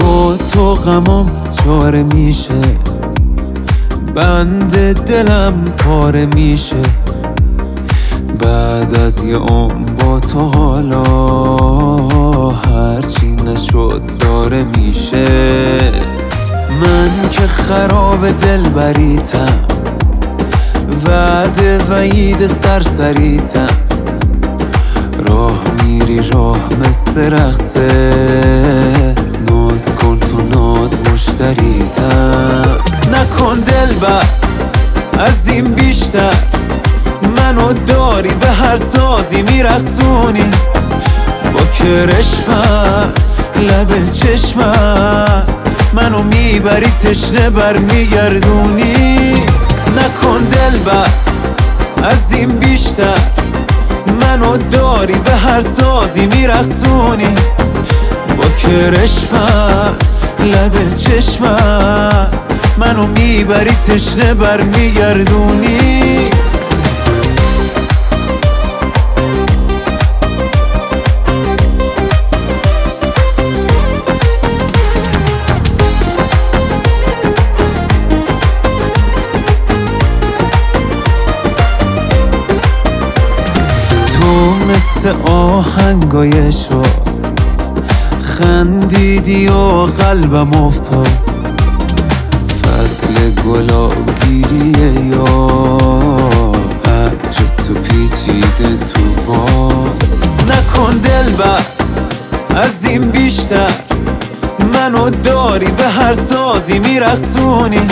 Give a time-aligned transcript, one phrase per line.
[0.00, 2.60] با تو غمام چاره میشه.
[4.14, 6.82] بند دلم پاره میشه.
[8.40, 11.04] بعد از یه عمر با تو حالا
[12.50, 15.26] هرچی نشد داره میشه.
[16.80, 19.69] من که خراب دل بریتم
[21.40, 23.66] وعده وعید سرسریتم.
[25.26, 29.14] راه میری راه مثل رخصه
[29.48, 32.78] ناز کن تو ناز مشتریتم.
[33.12, 34.24] نکن دل بر
[35.18, 36.34] از این بیشتر.
[37.36, 40.44] منو داری به هر سازی میرخصونی
[41.54, 43.20] با کرشمت
[43.56, 45.50] لب چشمت.
[45.92, 49.32] منو می‌بری تشنه بر میگردونی
[49.96, 51.29] نکن دل بر
[52.02, 53.18] از این بیشتر.
[54.20, 57.34] منو داری به هر سازی میرخصونی
[58.36, 60.04] با کرشمت
[60.40, 62.34] لب چشمت
[62.78, 66.30] منو می‌بری تشنه بر میگردونی
[84.70, 87.10] مثل آهنگای شد
[88.22, 91.08] خندیدی و قلبم افتاد.
[92.62, 95.24] فصل گلاب گیریه یا
[96.84, 100.04] عطر تو پیچیده تو باد.
[100.48, 101.62] نکن دل بر
[102.56, 103.70] از این بیشتر.
[104.74, 107.88] منو داری به هر سازی میرخصونی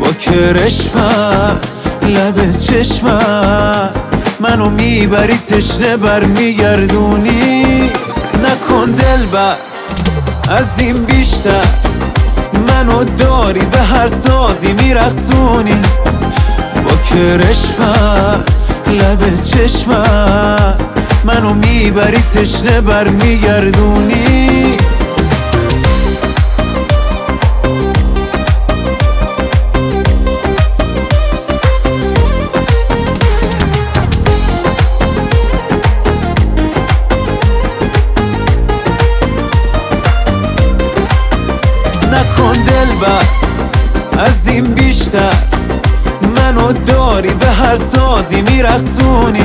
[0.00, 1.66] با کرشمت
[2.02, 4.09] لب چشمت.
[4.40, 7.90] منو می‌بری تشنه بر میگردونی.
[8.44, 9.54] نکن دل بر
[10.48, 11.64] از این بیشتر.
[12.68, 15.82] منو داری به هر سازی میرخصونی
[16.84, 18.48] با کرشمت
[18.86, 20.80] لب چشمت.
[21.24, 24.09] منو می‌بری تشنه بر میگردونی.
[42.70, 45.32] دل از این بیشتر.
[46.36, 49.44] منو داری به هر سازی میرخصونی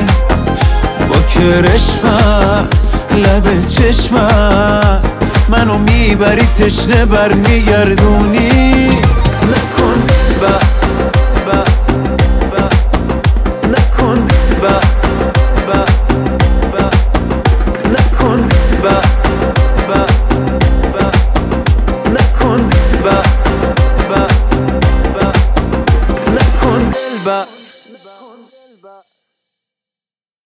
[1.08, 2.74] با کرشمت
[3.12, 5.06] لب چشمت.
[5.48, 8.88] منو می‌بری تشنه بر میگردونی.